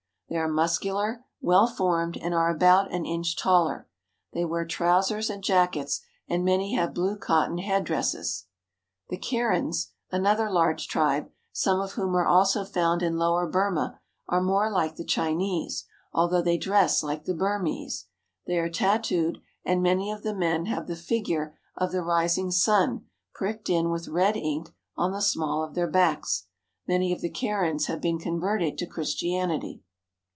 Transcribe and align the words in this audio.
They 0.33 0.37
are 0.37 0.47
muscular, 0.47 1.25
well 1.41 1.67
formed, 1.67 2.15
and 2.15 2.33
are 2.33 2.49
about 2.49 2.93
an 2.93 3.05
inch 3.05 3.35
taller. 3.35 3.89
They 4.31 4.45
wear 4.45 4.63
trousers 4.65 5.29
and 5.29 5.43
jackets, 5.43 5.99
and 6.25 6.45
many 6.45 6.73
have 6.73 6.93
blue 6.93 7.17
cotton 7.17 7.57
headdresses. 7.57 8.45
The 9.09 9.17
Karens, 9.17 9.89
another 10.09 10.49
large 10.49 10.87
tribe, 10.87 11.29
some' 11.51 11.81
of 11.81 11.91
whom 11.95 12.15
are 12.15 12.25
also 12.25 12.63
found 12.63 13.03
in 13.03 13.17
lower 13.17 13.45
Burma, 13.45 13.99
are 14.29 14.39
more 14.39 14.71
like 14.71 14.95
the 14.95 15.03
Chinese, 15.03 15.83
although 16.13 16.41
they 16.41 16.57
dress 16.57 17.03
like 17.03 17.25
the 17.25 17.35
Burmese. 17.35 18.05
They 18.47 18.57
are 18.59 18.69
tattooed, 18.69 19.39
and 19.65 19.83
many 19.83 20.11
of 20.11 20.23
the 20.23 20.33
men 20.33 20.65
have 20.67 20.87
the 20.87 20.95
figure 20.95 21.57
of 21.75 21.91
the 21.91 22.03
rising 22.03 22.51
sun 22.51 23.03
pricked 23.33 23.69
in 23.69 23.89
with 23.89 24.07
red 24.07 24.37
ink 24.37 24.73
on 24.95 25.11
the 25.11 25.21
small 25.21 25.61
of 25.61 25.73
their 25.75 25.91
backs. 25.91 26.45
Many 26.87 27.11
of 27.11 27.19
the 27.19 27.29
Karens 27.29 27.87
have 27.87 27.99
been 27.99 28.17
converted 28.17 28.77
to 28.77 28.85
Christianity. 28.87 29.83